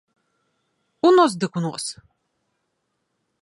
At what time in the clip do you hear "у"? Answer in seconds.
1.09-1.11, 1.61-1.63